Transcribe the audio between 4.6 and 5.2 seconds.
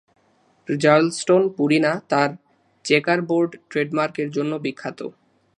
বিখ্যাত।